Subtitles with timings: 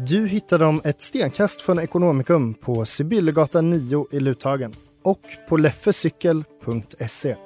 [0.00, 7.36] Du hittar dem ett stenkast från Ekonomikum på Sibyllegatan 9 i Luthagen och på leffecykel.se.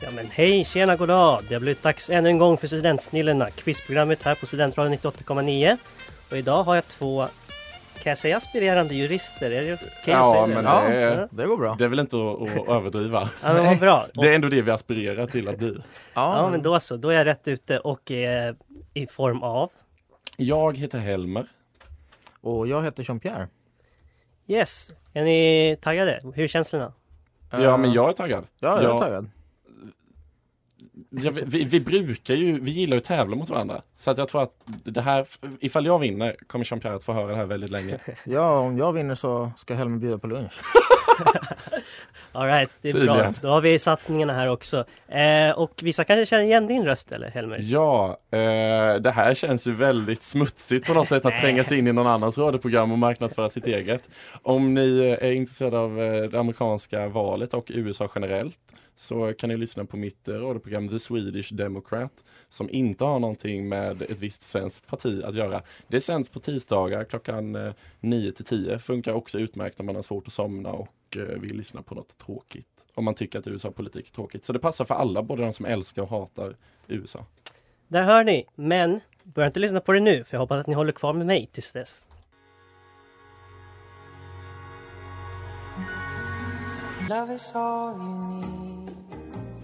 [0.00, 1.40] Ja men hej, tjena, goddag!
[1.48, 5.76] Det har blivit dags ännu en gång för Studentsnillena, quizprogrammet här på Studentradion 98,9.
[6.30, 7.28] Och idag har jag två,
[8.02, 9.50] kan jag säga aspirerande jurister?
[9.50, 10.94] Är det okej att Ja, säga men det?
[10.94, 11.74] det, är, Det går bra.
[11.78, 13.30] det är väl inte att, att överdriva.
[13.42, 14.06] Ja men vad bra!
[14.14, 15.76] Det är ändå det vi aspirerar till att bli.
[16.14, 18.54] Ja men då så, då är jag rätt ute och eh,
[18.94, 19.70] i form av
[20.36, 21.46] Jag heter Helmer.
[22.40, 23.48] Och jag heter Jean-Pierre.
[24.46, 24.90] Yes!
[25.12, 26.20] Är ni taggade?
[26.34, 26.92] Hur är känslorna?
[27.50, 28.46] Ja, men jag är taggad.
[28.58, 29.30] Ja, jag är taggad.
[31.10, 33.82] Ja, vi, vi, vi brukar ju, vi gillar ju att tävla mot varandra.
[33.96, 34.52] Så att jag tror att
[34.84, 35.26] det här,
[35.60, 37.98] ifall jag vinner kommer Jean-Pierre att få höra det här väldigt länge.
[38.24, 40.52] Ja, om jag vinner så ska Helmer bjuda på lunch.
[42.32, 43.00] Alright, det är bra.
[43.00, 43.34] Tydligen.
[43.42, 44.84] Då har vi satsningarna här också.
[45.08, 47.58] Eh, och vissa kanske känner igen din röst eller Helmer?
[47.60, 51.86] Ja, eh, det här känns ju väldigt smutsigt på något sätt att tränga sig in
[51.86, 54.02] i någon annans radioprogram och marknadsföra sitt eget.
[54.42, 58.58] Om ni är intresserade av eh, det amerikanska valet och USA generellt
[59.02, 63.68] så kan ni lyssna på mitt eh, radioprogram The Swedish Democrat som inte har någonting
[63.68, 65.62] med ett visst svenskt parti att göra.
[65.88, 68.78] Det sänds på tisdagar klockan eh, 9 till 10.
[68.78, 72.18] Funkar också utmärkt när man har svårt att somna och eh, vill lyssna på något
[72.18, 72.66] tråkigt.
[72.94, 74.44] Om man tycker att USA-politik är tråkigt.
[74.44, 76.56] Så det passar för alla, både de som älskar och hatar
[76.88, 77.26] USA.
[77.88, 80.74] Där hör ni, men börja inte lyssna på det nu för jag hoppas att ni
[80.74, 82.06] håller kvar med mig tills dess.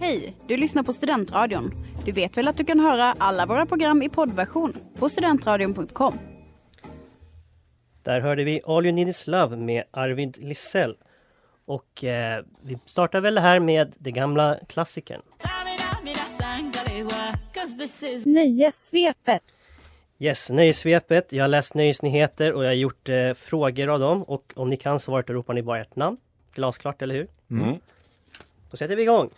[0.01, 0.35] Hej!
[0.47, 1.71] Du lyssnar på Studentradion.
[2.05, 6.19] Du vet väl att du kan höra alla våra program i poddversion på studentradion.com.
[8.03, 10.97] Där hörde vi All You Need Is Love med Arvid Lissell.
[11.65, 15.21] Och eh, vi startar väl det här med det gamla klassikern.
[18.25, 19.43] Nöjessvepet.
[20.19, 21.33] Yes, Nöjessvepet.
[21.33, 24.23] Jag har läst nöjesnyheter och jag har gjort eh, frågor av dem.
[24.23, 26.17] Och om ni kan svaret då ropar ni bara ert namn.
[26.53, 27.27] Glasklart, eller hur?
[27.51, 27.75] Mm.
[28.71, 29.29] Då sätter vi igång.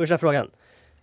[0.00, 0.50] Första frågan.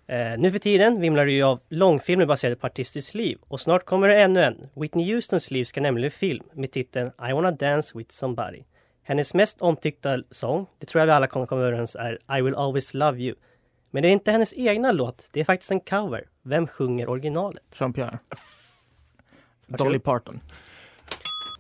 [0.07, 3.37] Eh, nu för tiden vimlar det ju av långfilmer baserade på artistiskt liv.
[3.47, 4.69] Och snart kommer det ännu en.
[4.73, 8.63] Whitney Houstons liv ska nämligen film med titeln I wanna dance with somebody.
[9.03, 12.55] Hennes mest omtyckta sång, det tror jag vi alla kommer komma överens är I will
[12.55, 13.35] always love you.
[13.91, 16.25] Men det är inte hennes egna låt, det är faktiskt en cover.
[16.43, 17.63] Vem sjunger originalet?
[17.79, 18.17] Jean-Pierre.
[19.67, 20.39] Dolly Parton.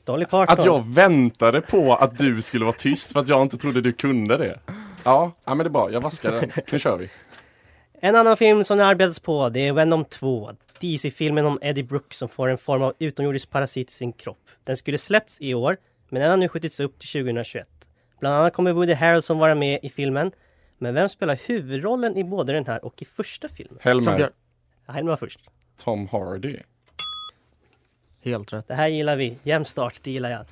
[0.05, 0.59] Dolly Parton.
[0.59, 3.93] Att jag väntade på att du skulle vara tyst för att jag inte trodde du
[3.93, 4.59] kunde det.
[5.03, 5.91] Ja, ja men det är bra.
[5.91, 6.51] Jag vaskar den.
[6.71, 7.09] Nu kör vi.
[7.99, 10.51] En annan film som det arbetas på det är Venom 2.
[10.79, 14.49] DC-filmen om Eddie Brooks som får en form av utomjordisk parasit i sin kropp.
[14.63, 15.77] Den skulle släppts i år,
[16.09, 17.67] men den har nu skjutits upp till 2021.
[18.19, 20.31] Bland annat kommer Woody Harrelson vara med i filmen.
[20.77, 23.79] Men vem spelar huvudrollen i både den här och i första filmen?
[23.81, 24.19] Helmer.
[24.19, 25.39] Ja, Helmer var först.
[25.83, 26.57] Tom Hardy.
[28.23, 28.67] Helt rätt.
[28.67, 29.37] Det här gillar vi.
[29.43, 30.45] Jämn start, det gillar jag.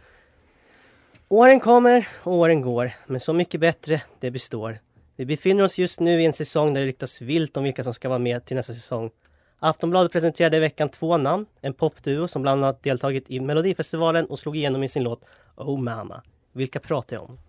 [1.27, 4.79] Åren kommer och åren går, men så mycket bättre, det består.
[5.15, 7.93] Vi befinner oss just nu i en säsong där det ryktas vilt om vilka som
[7.93, 9.11] ska vara med till nästa säsong.
[9.59, 14.39] Aftonbladet presenterade i veckan två namn, en popduo som bland annat deltagit i Melodifestivalen och
[14.39, 15.25] slog igenom i sin låt
[15.55, 16.23] Oh Mama.
[16.51, 17.39] Vilka pratar jag om?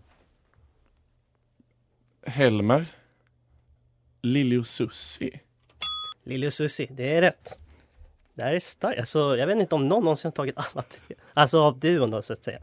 [2.25, 2.85] Helmer.
[4.21, 5.39] Lili och Susie.
[6.23, 7.57] Lili och Susie, det är rätt.
[8.33, 8.99] Det här är starkt.
[8.99, 11.15] Alltså, jag vet inte om någon någonsin har tagit alla tre.
[11.33, 12.59] Alltså av duon då så att säga.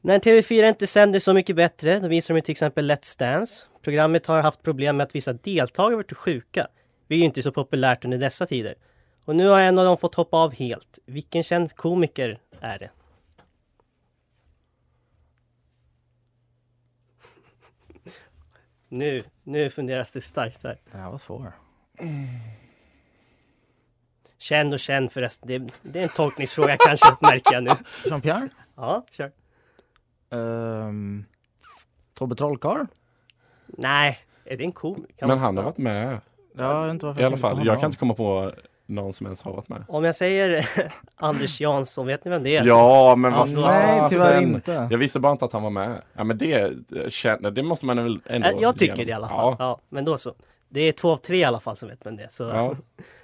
[0.00, 3.66] När TV4 inte sänder Så mycket bättre, då visar de till exempel Let's Dance.
[3.82, 6.68] Programmet har haft problem med att vissa deltagare varit sjuka.
[7.08, 8.74] Är ju inte så populärt under dessa tider.
[9.24, 10.98] Och nu har en av dem fått hoppa av helt.
[11.06, 12.90] Vilken känd komiker är det?
[18.88, 20.80] Nu, nu funderas det starkt här.
[20.92, 21.52] Det här var svår.
[24.38, 25.48] Känn och känn förresten.
[25.48, 27.70] Det, det är en tolkningsfråga kanske, märker jag nu.
[28.04, 28.48] Jean-Pierre?
[28.76, 29.32] Ja, kör.
[30.30, 31.24] Um,
[32.18, 32.86] Tobbe Trollkarl?
[33.66, 35.14] Nej, är det en komiker?
[35.16, 36.20] Kan Men han har varit med
[36.56, 37.66] Jag vet inte varför i alla fall.
[37.66, 38.52] Jag kan inte komma på
[38.86, 39.84] någon som ens har varit med.
[39.88, 40.68] Om jag säger
[41.16, 42.64] Anders Jansson, vet ni vem det är?
[42.64, 44.88] Ja, men vad Ja, Nej, tyvärr inte.
[44.90, 46.02] Jag visste bara inte att han var med.
[46.12, 46.72] Ja, men det,
[47.08, 48.48] känner, det måste man väl ändå...
[48.60, 49.56] Jag tycker det i alla fall.
[49.58, 49.64] Ja.
[49.64, 49.80] Ja.
[49.88, 50.34] men då så.
[50.68, 52.28] Det är två av tre i alla fall som vet vem det är.
[52.28, 52.44] Så.
[52.44, 52.76] Ja.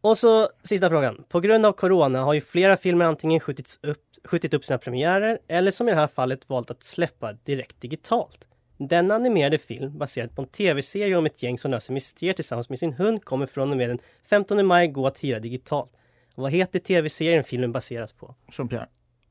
[0.00, 1.24] Och så sista frågan.
[1.28, 5.38] På grund av Corona har ju flera filmer antingen skjutits upp, skjutit upp sina premiärer
[5.48, 8.46] eller som i det här fallet valt att släppa direkt digitalt.
[8.76, 12.78] Denna animerade film baserad på en tv-serie om ett gäng som löser mysterier tillsammans med
[12.78, 15.90] sin hund kommer från och med den 15 maj gå att hyra digitalt.
[16.34, 18.34] Vad heter tv-serien filmen baseras på?
[18.50, 18.86] Jean-Pierre.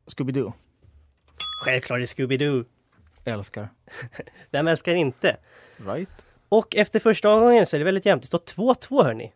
[0.07, 0.53] Scooby-Doo.
[1.65, 2.65] Självklart är Scooby-Doo.
[3.25, 3.69] Älskar.
[4.51, 5.37] Vem älskar inte?
[5.77, 6.25] Right?
[6.49, 8.23] Och efter första omgången så är det väldigt jämnt.
[8.23, 9.33] Det står 2-2 hörni.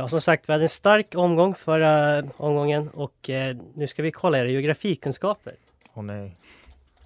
[0.00, 4.10] Ja, som sagt, vi hade en stark omgång förra omgången och eh, nu ska vi
[4.10, 5.54] kolla era geografikunskaper.
[5.94, 6.36] Åh nej.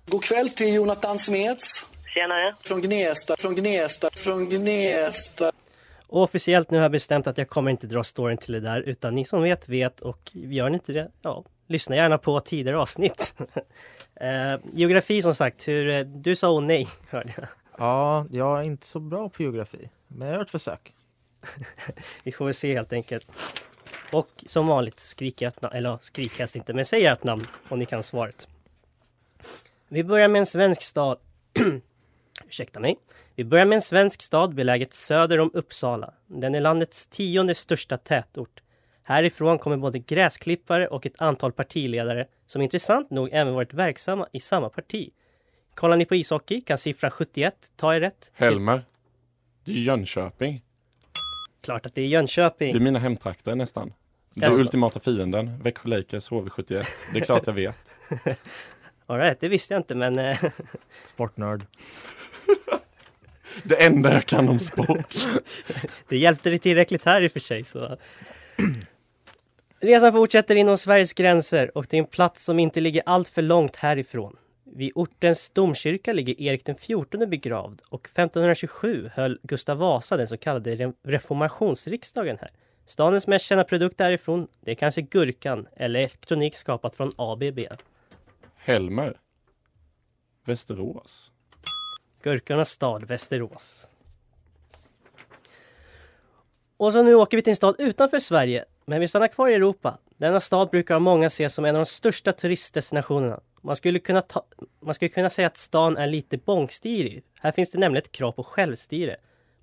[0.07, 1.87] God kväll till Jonathan Smeds.
[2.15, 2.55] Tjenare!
[2.63, 5.53] Från Gnesta, från Gnesta, från Gnesta.
[6.09, 8.81] Och officiellt nu har jag bestämt att jag kommer inte dra storyn till det där
[8.81, 12.79] utan ni som vet vet och gör ni inte det, ja, lyssna gärna på tidigare
[12.79, 13.35] avsnitt.
[14.21, 17.47] eh, geografi som sagt, hur, eh, du sa oh nej, hörde jag.
[17.79, 19.91] Ja, jag är inte så bra på geografi.
[20.09, 20.93] Men jag gör ett försök.
[22.25, 23.27] Vi får väl se helt enkelt.
[24.13, 27.79] Och som vanligt, skrik ert namn, eller skrik helst inte, men säg ert namn om
[27.79, 28.49] ni kan svaret.
[29.89, 31.19] Vi börjar med en svensk stad.
[32.49, 32.97] Ursäkta mig.
[33.35, 36.15] Vi börjar med en svensk stad beläget söder om Uppsala.
[36.27, 38.61] Den är landets tionde största tätort.
[39.03, 44.41] Härifrån kommer både gräsklippare och ett antal partiledare som intressant nog även varit verksamma i
[44.41, 45.11] samma parti.
[45.75, 48.33] Kollar ni på ishockey kan siffran 71 ta er rätt.
[48.35, 48.83] Helmer.
[49.65, 50.64] Det är Jönköping.
[51.65, 52.73] Klart att det är Jönköping.
[52.73, 53.93] Det är mina hemtrakter nästan.
[54.35, 54.57] Det Jaså?
[54.57, 55.63] är ultimata fienden.
[55.63, 56.87] Växjö Lakers HV71.
[57.13, 57.77] Det är klart jag vet.
[59.07, 60.45] All right, det visste jag inte men eh,
[61.05, 61.63] Sportnörd.
[63.63, 65.15] Det enda jag kan om sport.
[66.09, 67.65] det hjälpte dig tillräckligt här i och för sig.
[67.65, 67.97] Så.
[69.81, 73.77] Resan fortsätter inom Sveriges gränser och till en plats som inte ligger allt för långt
[73.77, 74.37] härifrån.
[74.77, 80.37] Vid ortens domkyrka ligger Erik den XIV begravd och 1527 höll Gustav Vasa den så
[80.37, 82.51] kallade re- reformationsriksdagen här.
[82.87, 87.59] Stadens mest kända produkt därifrån, det är kanske gurkan eller elektronik skapat från ABB.
[88.57, 89.21] Helmer.
[90.45, 91.33] Västerås.
[92.23, 93.87] Gurkornas stad Västerås.
[96.77, 99.55] Och så nu åker vi till en stad utanför Sverige, men vi stannar kvar i
[99.55, 99.99] Europa.
[100.17, 103.41] Denna stad brukar av många ses som en av de största turistdestinationerna.
[103.65, 104.45] Man skulle kunna, ta,
[104.81, 107.23] man skulle kunna säga att stan är lite bångstyrig.
[107.41, 109.17] Här finns det nämligen ett krav på självstyre.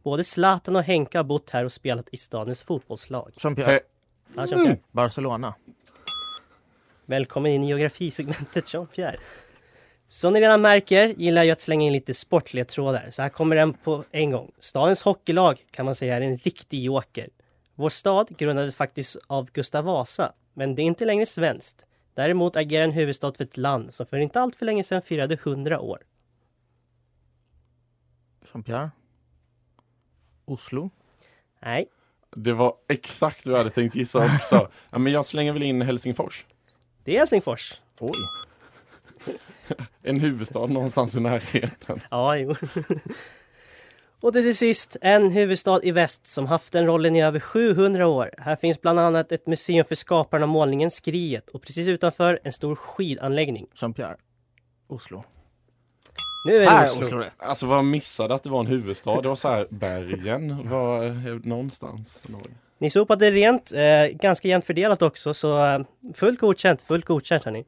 [0.03, 3.31] Både Zlatan och Henke har bott här och spelat i stadens fotbollslag.
[3.37, 3.79] Jean-Pierre.
[4.35, 4.77] Ja, Jean-Pierre.
[4.91, 5.55] Barcelona.
[7.05, 9.17] Välkommen in i geografisegmentet Jean-Pierre.
[10.07, 13.07] Som ni redan märker gillar jag att slänga in lite sportledtrådar.
[13.11, 14.51] Så här kommer den på en gång.
[14.59, 17.29] Stadens hockeylag kan man säga är en riktig joker.
[17.75, 21.85] Vår stad grundades faktiskt av Gustav Vasa, men det är inte längre svenskt.
[22.13, 25.33] Däremot agerar en huvudstad för ett land som för inte allt för länge sedan firade
[25.33, 26.03] 100 år.
[28.53, 28.91] Jean-Pierre.
[30.45, 30.89] Oslo.
[31.59, 31.87] Nej,
[32.35, 34.71] Det var exakt vad jag hade tänkt gissa också.
[34.91, 36.45] Ja, men jag slänger väl in Helsingfors.
[37.03, 37.81] det är Helsingfors.
[37.99, 38.11] Oj.
[40.01, 41.99] En huvudstad någonstans i närheten.
[42.11, 42.55] Ja, jo.
[44.21, 48.31] Och till sist, en huvudstad i väst som haft den rollen i över 700 år.
[48.37, 52.53] Här finns bland annat ett museum för skaparen av målningen Skriet och precis utanför en
[52.53, 53.67] stor skidanläggning.
[53.75, 54.15] Jean-Pierre.
[54.87, 55.23] Oslo.
[56.47, 57.05] Nu är det Här är Oslo.
[57.05, 57.35] Oslo rätt.
[57.37, 59.21] Alltså vad missade att det var en huvudstad.
[59.21, 62.23] Det var så här bergen var eh, någonstans.
[62.77, 65.79] Ni sopade rent, eh, ganska jämnt fördelat också, så eh,
[66.13, 67.65] fullt godkänt, fullt godkänt hörni.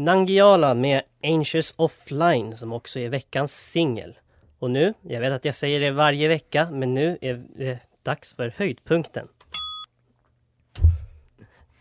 [0.00, 4.18] Nangiala med Anxious Offline som också är veckans singel.
[4.58, 8.32] Och nu, jag vet att jag säger det varje vecka, men nu är det dags
[8.32, 9.28] för höjdpunkten.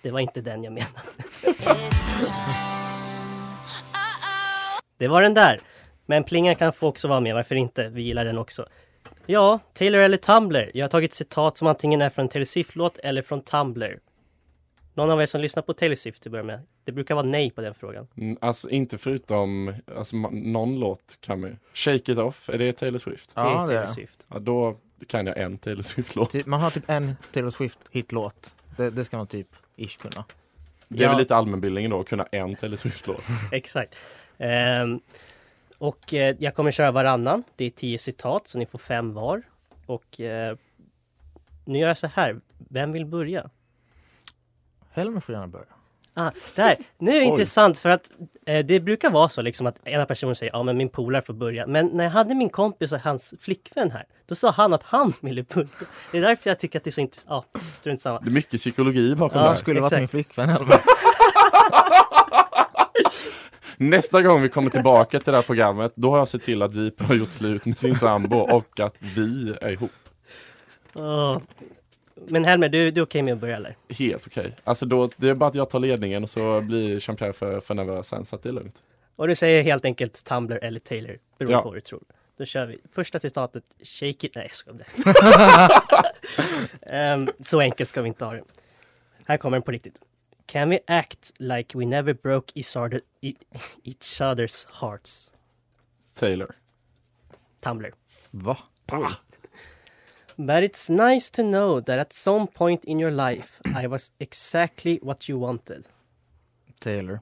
[0.02, 1.00] Det var inte den jag menade.
[4.98, 5.60] Det var den där.
[6.06, 7.90] Men plingan kan få också vara med, varför inte?
[7.90, 8.66] Vi gillar den också.
[9.26, 10.72] Ja, Taylor eller Tumblr.
[10.74, 14.00] Jag har tagit citat som antingen är från en Taylor Swift-låt eller från Tumblr.
[14.94, 16.62] Någon av er som lyssnar på Taylor Swift till att börja med?
[16.90, 18.08] Det brukar vara nej på den frågan.
[18.18, 21.58] Mm, Alltså inte förutom, alltså någon låt kan man.
[21.74, 23.32] Shake it off, är det Taylor Swift?
[23.36, 23.86] Ja, det är Taylor.
[23.86, 24.26] Swift.
[24.30, 24.78] Ja, då
[25.08, 26.46] kan jag en Taylor Swift-låt.
[26.46, 28.56] Man har typ en Taylor Swift-hitlåt.
[28.78, 30.26] Det, det ska man typ ish kunna.
[30.88, 31.10] Det är Ja.
[31.10, 33.24] väl lite allmänbildningen då, att kunna en Taylor Swift-låt.
[33.52, 33.96] Exakt.
[34.38, 35.00] Ehm,
[35.78, 37.44] och eh, jag kommer köra varannan.
[37.56, 39.42] Det är tio citat så ni får fem var.
[39.86, 40.58] Och eh,
[41.66, 42.40] nu gör jag så här.
[42.70, 43.50] Vem vill börja?
[44.92, 45.66] Helmer får gärna börja.
[46.14, 46.76] Ah, där.
[46.98, 48.12] Nu är det intressant för att
[48.46, 51.34] eh, det brukar vara så liksom att ena personen säger ja men min polare får
[51.34, 51.68] börja.
[51.68, 55.14] Men när jag hade min kompis och hans flickvän här, då sa han att han
[55.22, 55.68] ville börja.
[56.12, 57.46] Det är därför jag tycker att det är så intressant.
[57.54, 58.20] Ja, strunt samma.
[58.20, 59.44] Det är mycket psykologi bakom Ja.
[59.44, 59.58] det här.
[59.58, 60.80] skulle varit min flickvän Helmer.
[63.78, 66.76] Nästa gång vi kommer tillbaka till det här programmet, då har jag sett till att
[66.76, 69.92] Jeep har gjort slut med sin sambo och att vi är ihop.
[70.94, 71.38] Åh.
[72.28, 73.76] Men Helmer, du, du är okej med att börja eller?
[73.90, 74.56] Helt okej.
[74.64, 77.74] Alltså då, det är bara att jag tar ledningen och så blir Jean-Pierre för, för
[77.76, 78.84] nervös sen, så att det är lugnt.
[79.16, 81.62] Och du säger helt enkelt Tumblr eller Taylor, beroende Ja.
[81.62, 82.04] på vad du tror.
[82.38, 82.78] Då kör vi.
[82.92, 84.36] Första citatet, shake it.
[84.36, 84.88] Nej, jag skojar.
[86.82, 88.44] Ehm, så enkelt ska vi inte ha det.
[89.26, 89.96] Här kommer den på riktigt.
[90.46, 93.02] Can we act like we never broke each, other,
[93.84, 95.32] each other's hearts?
[96.16, 96.56] Taylor.
[97.64, 97.94] Tumblr.
[98.32, 98.58] Va?
[100.42, 105.00] But it's nice to know that at some point in your life I was exactly
[105.02, 105.84] what you wanted.
[106.80, 107.20] Taylor.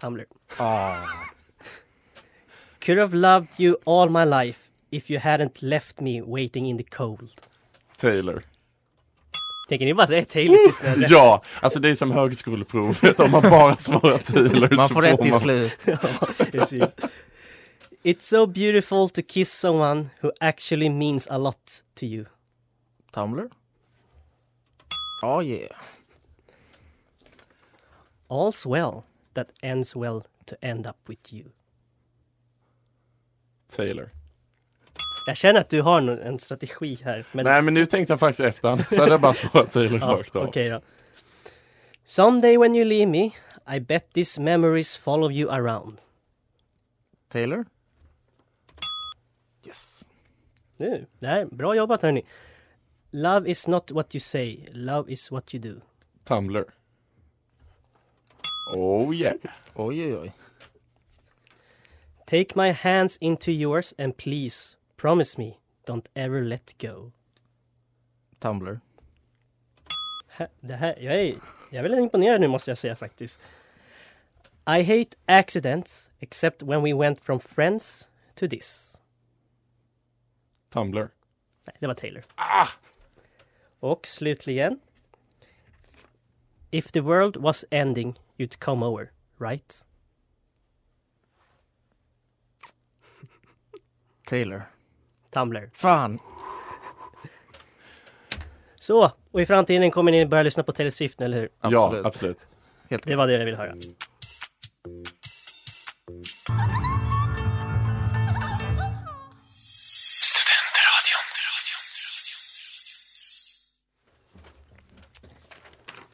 [0.00, 0.24] Tumblr.
[0.58, 1.04] Ah.
[2.84, 6.84] Could have loved you all my life if you hadn't left me waiting in the
[6.84, 7.30] cold.
[7.96, 8.42] Taylor.
[9.68, 11.10] Tänker ni bara säga Taylor tills rätt?
[11.10, 13.20] Ja, alltså det är som högskoleprovet.
[13.20, 15.78] Om man bara svarar Taylor Man så får rätt till man- slut.
[15.86, 15.98] Ja,
[16.52, 16.82] precis.
[18.02, 22.26] It's so beautiful to kiss someone who actually means a lot to you.
[23.12, 23.50] Tumblr?
[25.22, 25.76] Oh yeah.
[28.28, 29.04] All's well
[29.34, 31.44] that ends well to end up with you.
[33.68, 34.10] Taylor.
[35.26, 37.24] Jag känner att du har en strategi här.
[37.32, 37.44] Men...
[37.44, 38.76] Nej men nu tänkte jag faktiskt efter.
[38.76, 40.48] Så hade jag bara svarat Taylor Ja, rakt av.
[40.48, 40.80] Okej då.
[42.04, 43.30] Someday when you leave me
[43.76, 45.98] I bet these memories follow you around.
[47.28, 47.64] Taylor?
[49.64, 50.04] Yes.
[50.76, 52.24] Nu, det här, bra jobbat hörni.
[53.10, 55.80] Love is not what you say, love is what you do.
[56.24, 56.64] Tumblr.
[58.76, 59.34] Oh yeah.
[59.74, 60.32] Oj oj oj.
[62.26, 67.12] Take my hands into yours and please promise me don't ever let go.
[68.38, 68.80] Tumblr.
[70.60, 71.38] Det här, jag är,
[71.70, 73.40] jag är väldigt imponerad nu måste jag säga faktiskt.
[74.66, 78.99] I hate accidents except when we went from friends to this.
[80.70, 81.08] Tumblr.
[81.66, 82.22] Nej, det var Taylor.
[83.80, 84.80] Och slutligen.
[86.70, 89.84] If the world was ending you'd come over, right?
[94.26, 94.62] Taylor.
[95.30, 95.70] Tumblr.
[95.74, 96.18] Fan.
[98.74, 101.48] Så, och i framtiden kommer ni börja lyssna på Taylor Swift, eller hur?
[101.60, 102.06] Ja, Absolut.
[102.06, 102.46] absolut.
[102.90, 103.74] Helt Det var det jag ville höra.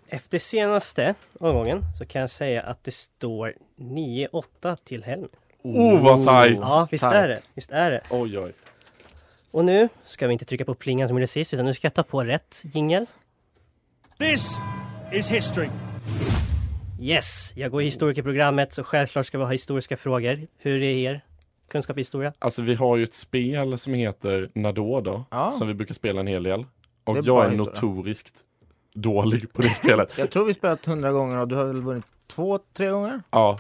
[0.09, 5.29] Efter senaste omgången så kan jag säga att det står 9-8 till Helm.
[5.63, 6.59] Oh vad tajt!
[6.59, 7.39] Ja, visst är det.
[7.55, 8.01] Visst är det.
[8.11, 8.53] Oj oj.
[9.51, 11.87] Och nu ska vi inte trycka på plingan som vi gjorde sist, utan nu ska
[11.87, 13.07] jag ta på rätt jingel.
[14.19, 14.61] This
[15.13, 15.69] is history.
[17.01, 20.47] Yes, jag går i historikerprogrammet så självklart ska vi ha historiska frågor.
[20.59, 21.25] Hur är er
[21.69, 22.33] kunskap i historia?
[22.39, 25.25] Alltså vi har ju ett spel som heter Nadå då.
[25.31, 25.53] Ja.
[25.53, 26.67] Som vi brukar spela en hel del.
[27.05, 27.73] Och jag är historia.
[27.75, 28.35] notoriskt
[28.97, 30.13] dålig på det spelet.
[30.19, 33.23] Jag tror vi spelat hundra gånger och du har väl vunnit två, tre gånger?
[33.31, 33.59] Ja.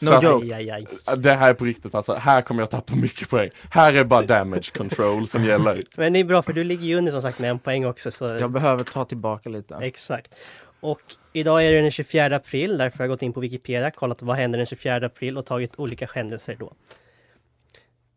[0.00, 0.54] No Så att- joke.
[0.56, 1.16] Aj, aj, aj.
[1.18, 2.14] Det här är på riktigt alltså.
[2.14, 3.50] Här kommer jag tappa mycket poäng.
[3.70, 5.82] Här är bara damage control som gäller.
[5.96, 8.10] Men det är bra för du ligger ju under som sagt med en poäng också.
[8.10, 8.24] Så...
[8.24, 9.74] Jag behöver ta tillbaka lite.
[9.74, 10.34] Exakt.
[10.80, 11.00] Och
[11.32, 14.36] idag är det den 24 april, därför har jag gått in på Wikipedia, kollat vad
[14.36, 16.72] hände den 24 april och tagit olika händelser då.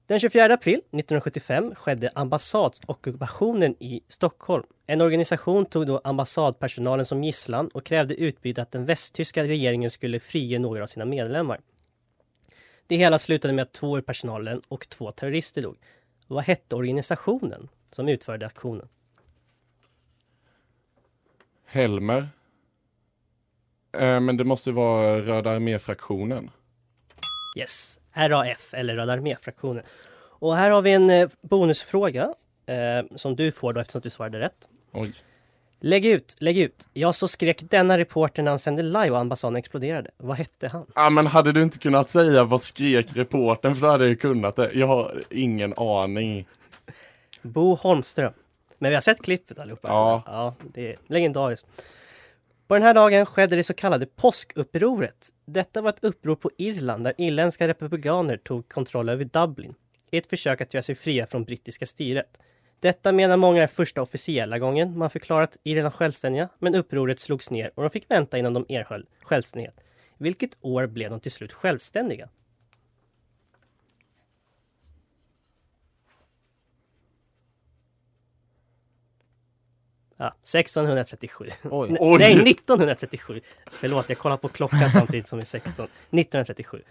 [0.07, 4.63] Den 24 april 1975 skedde ambassadsockupationen i Stockholm.
[4.91, 10.19] En organisation tog då ambassadpersonalen som gisslan och krävde utbyte att den västtyska regeringen skulle
[10.19, 11.59] frige några av sina medlemmar.
[12.87, 15.77] Det hela slutade med att två ur personalen och två terrorister dog.
[16.27, 18.87] Vad hette organisationen som utförde aktionen?
[21.65, 22.29] Helmer.
[23.97, 26.51] Eh, men det måste vara Röda armé-fraktionen.
[27.57, 29.83] Yes, RAF eller Röda armé-fraktionen.
[30.39, 32.33] Och här har vi en eh, bonusfråga
[32.65, 34.67] eh, som du får då eftersom du svarade rätt.
[34.91, 35.13] Oj.
[35.79, 36.87] Lägg ut, lägg ut.
[36.93, 40.11] Jag så skrek denna reporter när han sände live och ambassaden exploderade.
[40.17, 40.85] Vad hette han?
[40.95, 44.15] Ja men hade du inte kunnat säga vad skrek reporten för då hade jag ju
[44.15, 44.71] kunnat det.
[44.73, 46.47] Jag har ingen aning.
[47.41, 48.33] Bo Holmström.
[48.77, 49.87] Men vi har sett klippet allihopa.
[49.87, 50.23] Ja.
[50.25, 51.67] ja det är legendariskt.
[52.67, 55.29] På den här dagen skedde det så kallade påskupproret.
[55.45, 59.75] Detta var ett uppror på Irland där irländska republikaner tog kontroll över Dublin
[60.11, 62.37] i ett försök att göra sig fria från brittiska styret.
[62.81, 67.71] Detta menar många är första officiella gången man förklarat Irland självständiga, men upproret slogs ner
[67.75, 69.79] och de fick vänta innan de erhöll självständighet.
[70.17, 72.29] Vilket år blev de till slut självständiga?
[80.17, 81.49] Ja, 1637.
[81.63, 81.89] Oj.
[81.89, 82.19] Nej, Oj.
[82.19, 83.41] Nej, 1937.
[83.71, 85.85] Förlåt, jag kollar på klockan samtidigt som är 16.
[85.85, 86.81] 1937.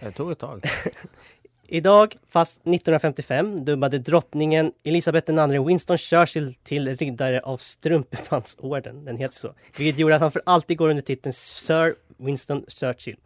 [0.00, 0.64] Det tog ett tag.
[1.68, 9.04] Idag, fast 1955, dubbade drottningen Elisabeth II Winston Churchill till riddare av Strumpebandsorden.
[9.04, 9.54] Den heter så.
[9.76, 13.16] Vilket gjorde att han för alltid går under titeln Sir Winston Churchill.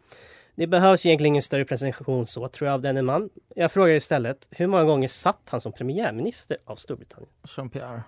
[0.55, 3.29] Det behövs egentligen ingen större presentation så, tror jag, av denne man.
[3.55, 7.29] Jag frågar istället, hur många gånger satt han som premiärminister av Storbritannien?
[7.43, 8.01] Jean-Pierre.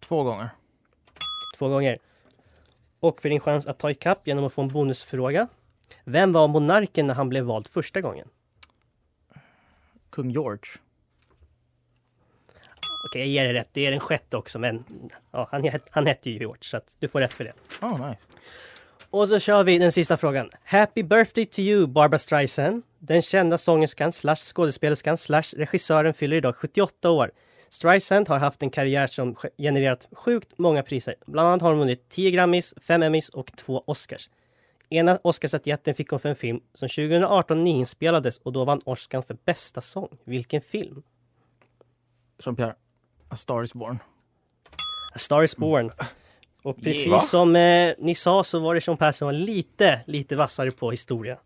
[0.00, 0.48] Två gånger.
[1.58, 1.98] Två gånger.
[3.00, 5.48] Och för din chans att ta ikapp genom att få en bonusfråga.
[6.04, 8.28] Vem var monarken när han blev vald första gången?
[10.16, 10.70] Kung George.
[13.08, 13.68] Okej, jag ger dig rätt.
[13.72, 14.84] Det är den sjätte också, men
[15.32, 17.52] ja, han, han hette ju George, så du får rätt för det.
[17.82, 18.22] Oh, nice.
[19.10, 20.50] Och så kör vi den sista frågan.
[20.64, 22.82] Happy birthday to you, Barbara Streisand.
[22.98, 27.30] Den kända sångerskan slash skådespelerskan slash regissören fyller idag 78 år.
[27.68, 31.14] Streisand har haft en karriär som genererat sjukt många priser.
[31.26, 34.30] Bland annat har hon vunnit 10 Grammys, 5 Emmys och 2 Oscars.
[34.90, 39.36] Ena Oscarsstatyetten fick hon för en film som 2018 nyinspelades och då vann Oscar för
[39.44, 40.18] bästa sång.
[40.24, 41.02] Vilken film?
[42.38, 42.74] Jean-Pierre.
[43.28, 43.98] A Star is Born.
[45.14, 45.90] A Star is Born.
[46.62, 47.18] Och precis Va?
[47.18, 51.38] som eh, ni sa så var det Persson som var lite, lite vassare på historia.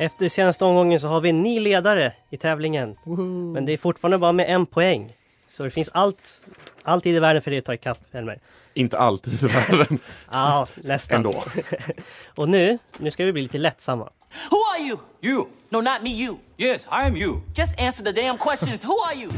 [0.00, 2.96] Efter senaste omgången så har vi en ny ledare i tävlingen.
[3.52, 5.12] Men det är fortfarande bara med en poäng.
[5.46, 6.46] Så det finns allt,
[6.82, 8.38] allt i världen för dig att ta ikapp, Elmer.
[8.74, 9.98] Inte alltid i världen.
[10.30, 11.16] Ja, nästan.
[11.16, 11.44] Ändå.
[12.34, 14.04] Och nu, nu ska vi bli lite lättsamma.
[14.50, 14.98] Who are you?
[15.22, 15.46] You.
[15.68, 16.36] No, not me, you.
[16.58, 17.40] Yes, I am you.
[17.56, 18.84] Just answer the damn questions.
[18.84, 19.30] Who are you?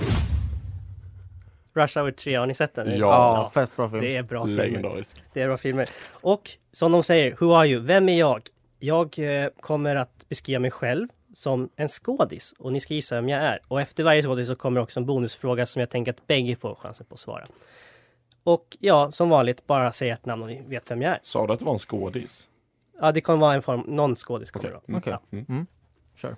[1.74, 2.98] Rush Hour 3, har ni sett den?
[2.98, 4.02] Ja, fett bra film.
[4.02, 4.64] Det är bra filmer.
[4.64, 5.16] Legendarisk.
[5.32, 5.88] Det är bra filmer.
[6.10, 7.80] Och som de säger, Who are you?
[7.80, 8.42] Vem är jag?
[8.84, 13.28] Jag eh, kommer att beskriva mig själv som en skådis och ni ska gissa vem
[13.28, 13.60] jag är.
[13.68, 16.74] Och efter varje skådis så kommer också en bonusfråga som jag tänker att bägge får
[16.74, 17.46] chansen på att svara.
[18.44, 21.20] Och ja, som vanligt, bara säg ert namn om ni vet vem jag är.
[21.22, 22.48] Sa du att det var en skådis?
[23.00, 24.98] Ja, det kommer vara en form, någon skådis kommer det vara.
[24.98, 25.12] Okej.
[25.30, 25.38] Ja.
[25.38, 25.66] Mm.
[26.14, 26.36] Kör.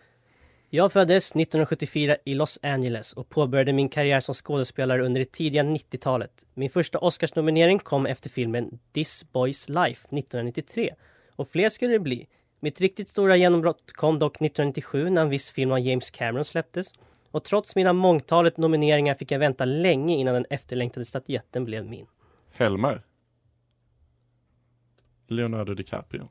[0.70, 5.62] Jag föddes 1974 i Los Angeles och påbörjade min karriär som skådespelare under det tidiga
[5.62, 6.46] 90-talet.
[6.54, 10.94] Min första Oscarsnominering kom efter filmen This Boy's Life 1993.
[11.36, 12.26] Och fler skulle det bli.
[12.60, 16.92] Mitt riktigt stora genombrott kom dock 1997 när en viss film av James Cameron släpptes.
[17.30, 22.06] Och trots mina mångtalet nomineringar fick jag vänta länge innan den efterlängtade statyetten blev min.
[22.52, 23.02] Helmer?
[25.28, 26.28] Leonardo DiCaprio?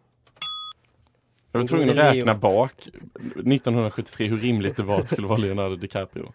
[1.52, 2.74] Jag var tvungen att räkna bak
[3.26, 6.34] 1973 hur rimligt det var att det skulle vara Leonardo DiCaprio.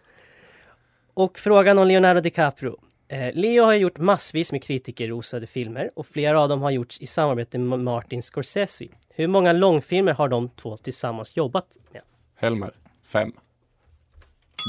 [1.14, 2.76] Och frågan om Leonardo DiCaprio.
[3.08, 7.06] Eh, Leo har gjort massvis med kritikerrosade filmer och flera av dem har gjorts i
[7.06, 8.88] samarbete med Martin Scorsese.
[9.14, 12.02] Hur många långfilmer har de två tillsammans jobbat med?
[12.36, 12.70] Helmer?
[13.04, 13.32] Fem.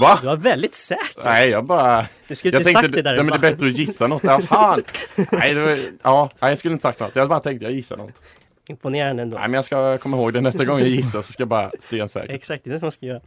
[0.02, 0.18] Va?
[0.22, 1.24] Du var väldigt säker.
[1.24, 2.06] Nej, jag bara...
[2.28, 3.16] Du skulle jag inte sagt det där.
[3.16, 4.24] Nej, men det är bättre att gissa något.
[4.24, 4.84] Ja, fan!
[5.32, 7.16] nej, det var, ja, nej, jag skulle inte sagt något.
[7.16, 8.22] Jag bara tänkte jag gissar något.
[8.68, 9.38] Imponerande ändå.
[9.38, 11.72] Nej, men jag ska komma ihåg det nästa gång jag gissar så ska jag bara
[11.80, 12.32] stensäkert.
[12.32, 13.22] Exakt, det är det som man ska göra.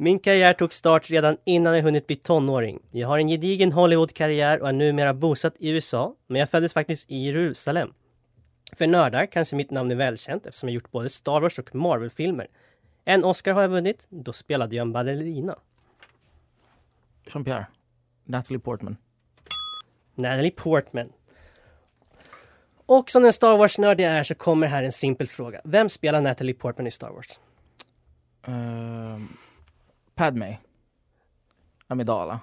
[0.00, 2.80] Min karriär tog start redan innan jag hunnit bli tonåring.
[2.90, 7.10] Jag har en gedigen Hollywood-karriär och är numera bosatt i USA, men jag föddes faktiskt
[7.10, 7.92] i Jerusalem.
[8.72, 12.46] För nördar kanske mitt namn är välkänt eftersom jag gjort både Star Wars och Marvel-filmer.
[13.04, 15.58] En Oscar har jag vunnit, då spelade jag en ballerina.
[17.26, 17.66] Jean-Pierre.
[18.24, 18.96] Natalie Portman.
[20.14, 21.12] Natalie Portman.
[22.86, 25.60] Och som den Star Wars-nörd jag är så kommer här en simpel fråga.
[25.64, 27.38] Vem spelar Natalie Portman i Star Wars?
[28.46, 29.28] Ehm,
[30.18, 30.58] Padme.
[31.86, 32.40] Amidala.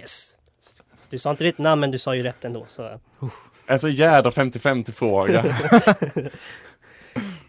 [0.00, 0.38] Yes.
[1.10, 2.66] Du sa inte ditt namn men du sa ju rätt ändå.
[2.68, 3.00] Så.
[3.66, 5.40] En så jädra 50-50 fråga.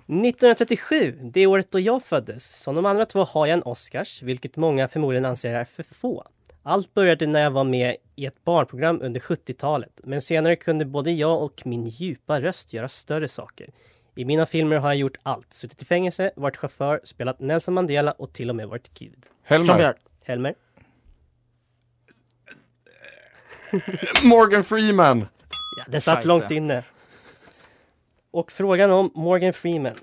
[0.07, 2.61] 1937, det året då jag föddes.
[2.61, 6.27] Som de andra två har jag en Oscars, vilket många förmodligen anser är för få.
[6.63, 11.11] Allt började när jag var med i ett barnprogram under 70-talet, men senare kunde både
[11.11, 13.69] jag och min djupa röst göra större saker.
[14.15, 15.53] I mina filmer har jag gjort allt.
[15.53, 19.25] Suttit i fängelse, varit chaufför, spelat Nelson Mandela och till och med varit gud.
[19.45, 19.95] Helmer.
[20.23, 20.55] Helmer?
[24.23, 25.27] Morgan Freeman!
[25.77, 26.27] Ja, den satt Scheisse.
[26.27, 26.83] långt inne.
[28.31, 29.95] Och frågan om Morgan Freeman.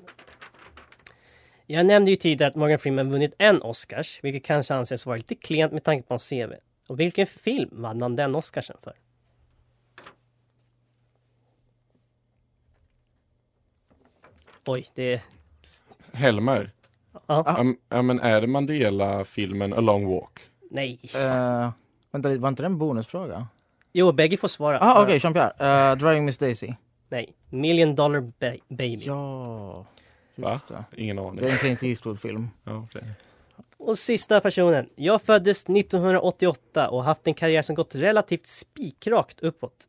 [1.66, 5.34] Jag nämnde ju tidigare att Morgan Freeman vunnit en Oscars, vilket kanske anses vara lite
[5.34, 6.52] klent med tanke på hans CV.
[6.88, 8.94] Och vilken film vann han den Oscarsen för?
[14.66, 15.22] Oj, det är...
[16.12, 16.70] Helmer.
[17.32, 17.44] Ja.
[17.64, 20.40] Ja, ja, men är det Mandela-filmen A Long Walk?
[20.70, 21.00] Nej.
[21.16, 21.70] Uh,
[22.12, 23.46] vänta, var inte det en bonusfråga?
[23.92, 24.78] Jo, bägge får svara.
[24.80, 25.90] Ah, okej, Jean-Pierre.
[25.92, 26.72] Uh, Driving Miss Daisy.
[27.08, 29.02] Nej, Million Dollar ba- Baby.
[29.04, 29.84] Ja,
[30.34, 30.60] Va?
[30.96, 31.36] Ingen aning.
[31.36, 32.50] Det är en Clint Eastwood-film.
[32.64, 33.02] Ja, okej.
[33.78, 34.88] Och sista personen.
[34.96, 39.88] Jag föddes 1988 och har haft en karriär som gått relativt spikrakt uppåt.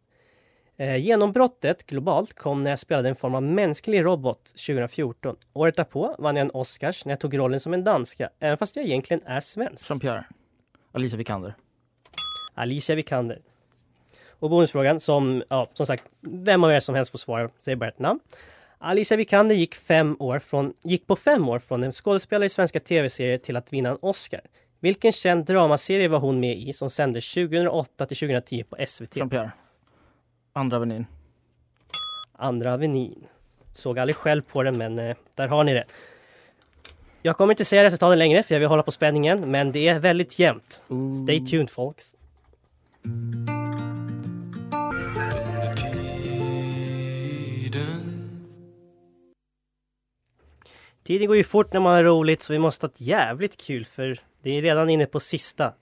[0.84, 5.36] Eh, genombrottet globalt kom när jag spelade en form av mänsklig robot 2014.
[5.54, 8.76] Året därpå vann jag en Oscars när jag tog rollen som en danska, även fast
[8.76, 9.90] jag egentligen är svensk.
[9.90, 10.24] Jean-Pierre.
[10.92, 11.54] Alicia Vikander.
[12.54, 13.40] Alicia Vikander.
[14.30, 17.90] Och bonusfrågan som, ja, som sagt, vem av er som helst får svara, säg bara
[17.90, 18.20] ett namn.
[18.78, 22.80] Alicia Vikander gick, fem år från, gick på fem år från en skådespelare i svenska
[22.80, 24.42] tv-serier till att vinna en Oscar.
[24.80, 29.16] Vilken känd dramaserie var hon med i som sändes 2008 till 2010 på SVT?
[29.16, 29.52] Jean-Pierre.
[30.54, 31.06] Andra Avenyn.
[32.34, 33.28] Andra Avenyn.
[33.74, 35.86] Såg aldrig själv på den men eh, där har ni det.
[37.22, 40.00] Jag kommer inte säga resultaten längre för jag vill hålla på spänningen men det är
[40.00, 40.84] väldigt jämnt.
[41.24, 42.16] Stay tuned folks.
[51.04, 53.86] Tiden går ju fort när man har roligt så vi måste ha ett jävligt kul
[53.86, 55.74] för det är redan inne på sista.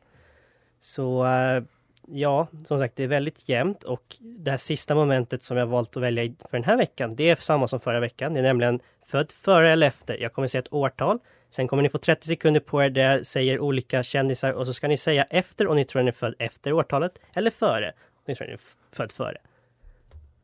[0.79, 1.63] Så eh,
[2.11, 5.97] ja, som sagt det är väldigt jämnt och det här sista momentet som jag valt
[5.97, 8.33] att välja för den här veckan det är samma som förra veckan.
[8.33, 10.17] Det är nämligen född före eller efter.
[10.17, 11.19] Jag kommer säga ett årtal.
[11.49, 14.73] Sen kommer ni få 30 sekunder på er där jag säger olika kändisar och så
[14.73, 17.89] ska ni säga efter om ni tror att ni är född efter årtalet eller före
[18.15, 19.37] om ni tror att ni är född före.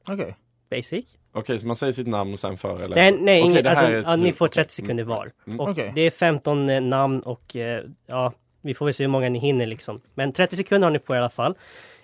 [0.07, 0.35] Okej.
[0.69, 1.17] Basic.
[1.33, 2.95] Okej, så man säger sitt namn och sen före eller?
[2.95, 4.63] Nej, nej, ingen, det här alltså, är ett- ja, ni får okej.
[4.63, 5.31] 30 sekunder var.
[5.47, 5.59] Mm.
[5.59, 5.91] Och Okej.
[5.95, 9.39] det är 15 eh, namn och eh, ja, vi får väl se hur många ni
[9.39, 10.01] hinner liksom.
[10.13, 11.57] Men 30 sekunder har ni på er i alla fall.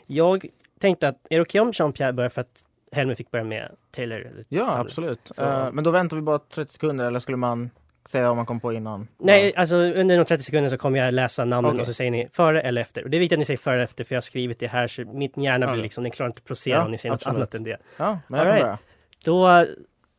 [0.07, 0.45] Jag
[0.79, 4.43] tänkte att, är det okej om Jean-Pierre börjar för att Helmer fick börja med Taylor?
[4.49, 5.39] Ja, absolut.
[5.39, 7.69] Eh, men då väntar vi bara 30 sekunder eller skulle man
[8.05, 9.07] säga om man kom på innan?
[9.17, 11.81] Nej, alltså under de 30 sekunderna så kommer jag läsa namnen Okej.
[11.81, 13.03] och så säger ni före eller efter.
[13.03, 14.67] Och det är viktigt att ni säger före eller efter för jag har skrivit det
[14.67, 17.11] här så mitt hjärna blir liksom, den klarar inte att processa Ja, om ni säger
[17.13, 17.37] något absolut.
[17.37, 17.77] annat än det.
[17.97, 18.79] Ja, men jag All kan right.
[19.23, 19.65] börja.
[19.65, 19.65] Då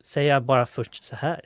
[0.03, 1.41] säger jag bara först så här.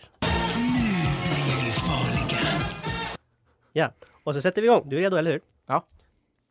[3.73, 3.91] Ja,
[4.29, 4.89] och så sätter vi igång.
[4.89, 5.41] Du är redo, eller hur?
[5.67, 5.85] Ja.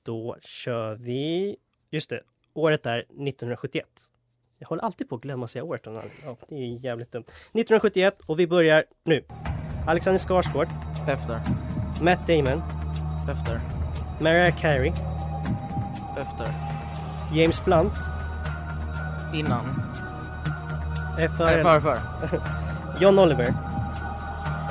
[0.03, 1.57] Då kör vi...
[1.91, 2.21] Just det,
[2.55, 3.87] året är 1971.
[4.59, 5.83] Jag håller alltid på att glömma att säga året.
[5.85, 7.25] Ja, det är jävligt dumt.
[7.29, 9.25] 1971 och vi börjar nu.
[9.87, 10.69] Alexander Skarsgård,
[11.09, 11.41] Efter.
[12.03, 12.63] Matt Damon,
[13.31, 13.61] Efter.
[14.21, 14.93] Mariah Carey,
[16.19, 16.47] Efter.
[17.35, 17.95] James Blunt,
[19.35, 19.65] Innan.
[21.37, 21.99] före, före.
[23.01, 23.55] John Oliver,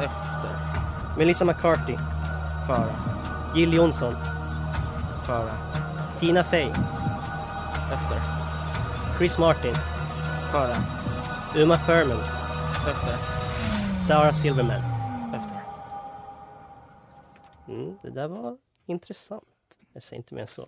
[0.03, 0.51] Efter.
[1.17, 1.95] Melissa McCarthy,
[2.67, 2.91] Före.
[3.55, 4.15] Jill Johnson,
[5.25, 5.51] Före.
[6.19, 6.67] Tina Fey,
[7.93, 8.21] Efter.
[9.17, 9.73] Chris Martin,
[10.51, 10.75] Före.
[11.63, 12.17] Uma Thurman,
[12.87, 13.17] Efter.
[14.07, 14.81] Sarah Silverman.
[15.35, 15.57] Efter.
[17.67, 19.43] Mm, det där var intressant.
[19.93, 20.67] Jag säger inte mer än så.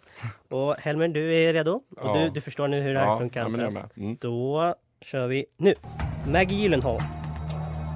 [0.49, 1.71] Och Helmer, du är redo?
[1.73, 2.13] Och Ja.
[2.13, 3.41] du, du förstår nu hur det här Ja, funkar?
[3.41, 3.89] ja, men jag med.
[3.97, 4.17] Mm.
[4.21, 5.73] Då kör vi nu.
[6.27, 6.99] Maggie Gyllenhaal,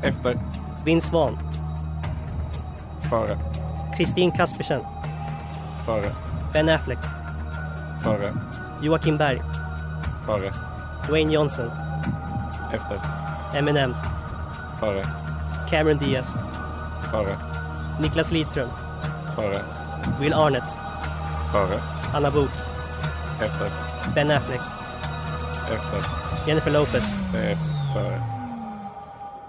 [0.04, 0.39] Efter,
[0.86, 1.38] Vince Vaughn,
[3.10, 3.38] före,
[3.98, 4.82] Kristin Kaspersen,
[5.86, 6.16] före,
[6.54, 7.00] Ben Affleck,
[8.04, 8.34] före,
[8.82, 9.42] Joakim Berg,
[10.26, 10.52] före,
[11.08, 11.72] Dwayne Johnson,
[12.74, 13.00] efter,
[13.56, 13.96] Eminem,
[14.80, 15.04] före,
[15.70, 16.34] Cameron Diaz,
[17.12, 17.38] före,
[18.02, 18.70] Niklas Lidström,
[19.36, 19.62] före,
[20.20, 20.78] Will Arnett,
[21.52, 21.80] före,
[22.14, 22.52] Anna Book,
[23.42, 23.70] efter,
[24.16, 24.62] Ben Affleck,
[25.74, 26.10] efter,
[26.48, 27.04] Jennifer Lopez.
[27.94, 28.22] före.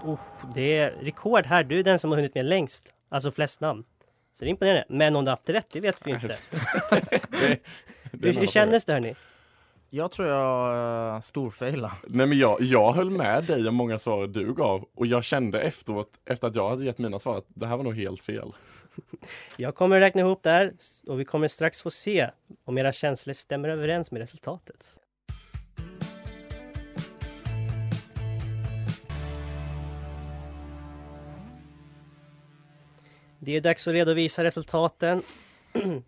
[0.05, 0.19] Oh,
[0.55, 1.65] det är rekord här.
[1.65, 2.85] Du är den som har hunnit med längst.
[3.11, 3.85] Alltså flest namn.
[4.35, 4.85] Så det är imponerande.
[4.89, 6.39] Men om du har haft rätt, det vet vi inte.
[8.13, 9.15] Det, det Hur, kändes det hörni?
[9.91, 11.95] Jag tror jag uh, storfailade.
[12.07, 15.61] Nej men jag, jag höll med dig om många svar du gav och jag kände
[15.61, 18.53] efteråt, efter att jag hade gett mina svar, att det här var nog helt fel.
[19.57, 20.73] Jag kommer räkna ihop där
[21.07, 22.31] och vi kommer strax få se
[22.65, 24.99] om era känslor stämmer överens med resultatet.
[33.45, 35.23] Det är dags att redovisa resultaten.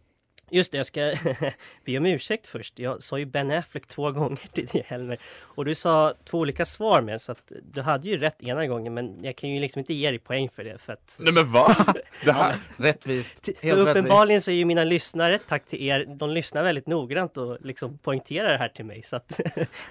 [0.51, 1.15] Just det, jag ska
[1.85, 2.79] be om ursäkt först.
[2.79, 5.19] Jag sa ju Ben Affleck två gånger till dig Helmer.
[5.41, 8.95] Och du sa två olika svar med så att du hade ju rätt ena gången
[8.95, 11.53] men jag kan ju liksom inte ge dig poäng för det för att Nej men
[11.53, 11.77] va?
[12.25, 12.57] Det här...
[12.77, 13.47] Rättvist.
[13.47, 13.89] Helt rättvist.
[13.89, 17.99] uppenbarligen så är ju mina lyssnare, tack till er, de lyssnar väldigt noggrant och liksom
[17.99, 19.41] poängterar det här till mig så att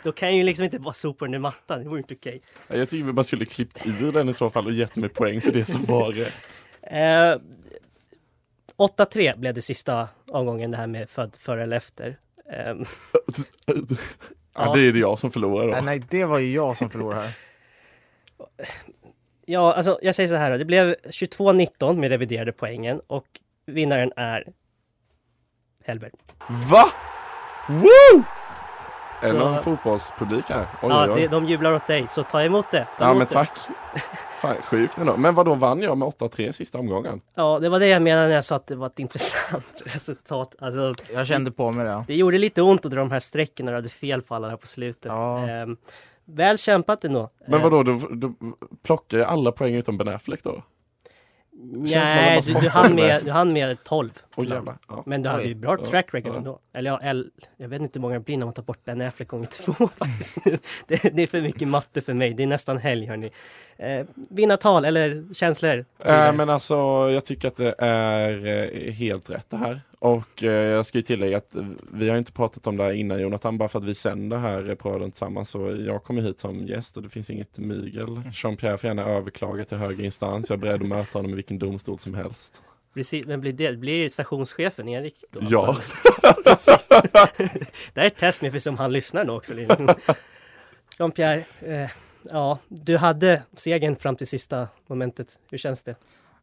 [0.04, 2.42] då kan jag ju liksom inte bara sopa under mattan, det vore inte okej.
[2.68, 5.42] Jag tycker vi bara skulle klippt ur den i så fall och gett mig poäng
[5.42, 6.68] för det som var rätt.
[6.86, 7.36] Eh,
[8.78, 12.18] 8-3 blev det sista omgången det här med född före eller efter.
[12.52, 12.86] Ehm,
[14.58, 15.82] Ja, det är det jag som förlorar Nej, då.
[15.82, 17.34] nej, det var ju jag som förlorade här.
[19.46, 23.26] ja, alltså jag säger så här då, det blev 22-19 med reviderade poängen och
[23.66, 24.48] vinnaren är
[25.86, 26.12] Helber.
[26.50, 26.86] Va?
[27.68, 28.24] Woo!
[29.30, 30.60] Är det någon fotbollspublik här?
[30.82, 31.22] Oj, ja, oj, oj.
[31.22, 32.88] det, de jublar åt dig, så ta emot det.
[32.98, 33.34] Ta Ja emot men det.
[33.34, 33.58] tack.
[34.40, 35.18] Fan sjukt ändå.
[35.18, 37.22] Men vad då vann jag med 8-3 sista omgången?
[37.36, 40.56] Ja, det var det jag menade när jag sa att det var ett intressant resultat.
[40.60, 42.04] Alltså, Jag kände på mig det.
[42.08, 44.50] det gjorde lite ont att dra de här strecken när du hade fel på alla
[44.50, 45.06] här på slutet.
[45.06, 45.48] Ja.
[45.48, 45.78] Ehm,
[46.26, 47.30] väl kämpat ändå.
[47.48, 48.34] Men Ehm, vadå, då, då
[48.84, 50.64] plockar jag alla poäng utom Ben Affleck då?
[51.72, 54.10] Nej, du, du, hann med, du hann med 12.
[54.36, 54.78] Oj jävlar.
[54.88, 55.04] Ja.
[55.06, 55.86] Men du hade ju bra Ja.
[55.86, 56.38] track record Ja.
[56.38, 56.60] ändå.
[56.76, 59.02] Eller ja, el, jag vet inte hur många det blir när man tar bort Ben
[59.02, 60.46] Affleck gånger två faktiskt.
[60.46, 60.58] nu.
[60.88, 62.34] Det, det är för mycket matte för mig.
[62.34, 63.30] Det är nästan helg hörni.
[63.78, 65.86] Eh, vinnartal eller känslor?
[66.06, 66.76] Äh, men alltså
[67.12, 68.46] jag tycker att det är
[68.88, 69.82] eh, helt rätt det här.
[70.06, 71.56] Och eh, jag ska ju tillägga att
[71.92, 74.76] vi har inte pratat om det här innan Jonathan, bara för att vi sänder här
[74.76, 75.50] på radion tillsammans.
[75.50, 78.22] Så jag kommer hit som gäst och det finns inget mygel.
[78.34, 80.50] Jean-Pierre får gärna överklaga till högre instans.
[80.50, 82.64] Jag är beredd att möta honom i vilken domstol som helst.
[82.94, 85.40] Precis, men blir det blir stationschefen Erik då?
[85.50, 85.78] Ja.
[87.94, 89.54] Det här är ett test med för som han lyssnar nu också.
[90.98, 91.90] Jean-Pierre, eh,
[92.24, 95.40] ja, du hade segern fram till sista momentet.
[95.50, 95.96] Hur känns det?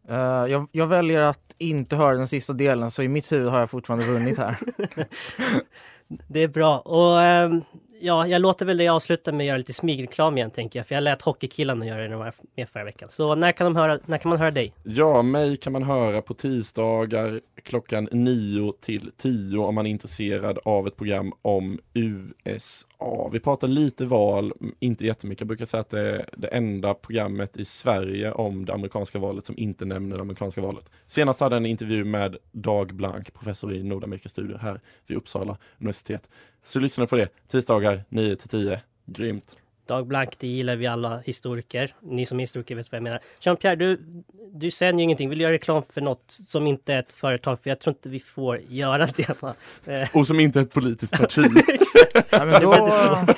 [0.09, 3.61] Eh, jag, jag väljer att inte höra den sista delen, så i mitt huvud har
[3.61, 4.59] jag fortfarande vunnit här.
[6.29, 6.79] Det är bra.
[6.79, 7.63] Och um,
[8.03, 10.87] ja, jag låter väl dig avsluta med att göra lite smygreklam igen tänker jag.
[10.87, 13.09] För jag lät hockeykillarna göra det när de var med förra veckan.
[13.09, 14.75] Så när kan, de höra, när kan man höra dig?
[14.83, 20.59] Ja, mig kan man höra på tisdagar klockan 9 till 10 om man är intresserad
[20.65, 23.29] av ett program om USA.
[23.33, 25.41] Vi pratar lite val, inte jättemycket.
[25.41, 29.45] Jag brukar säga att det är det enda programmet i Sverige om det amerikanska valet
[29.45, 30.91] som inte nämner det amerikanska valet.
[31.07, 36.29] Senast hade jag en intervju med Dag Blank, professor i Nordamerikastudier här vid Uppsala universitet.
[36.65, 38.81] Så lyssna på det, tisdagar 9 till 10.
[39.07, 39.57] Grymt!
[39.87, 41.95] Dag Blank, det gillar vi alla historiker.
[42.03, 43.21] Ni som är historiker vet vad jag menar.
[43.41, 44.01] Jean-Pierre, du,
[44.55, 45.29] du säger ju ingenting.
[45.29, 47.59] Vill du göra reklam för något som inte är ett företag?
[47.63, 49.43] För jag tror inte vi får göra det.
[49.43, 49.55] Va?
[49.87, 51.45] Eh, Och som inte är ett politiskt parti.
[52.31, 52.89] Ja, men då,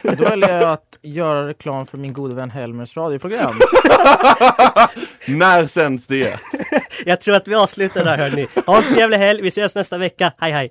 [0.02, 3.54] då väljer jag att göra reklam för min gode vän Helmers radioprogram.
[5.28, 6.40] När sänds det?
[7.06, 8.46] Jag tror att vi avslutar där hörni.
[8.66, 9.42] Ha en trevlig helg.
[9.42, 10.32] Vi ses nästa vecka.
[10.38, 10.70] Hej hej!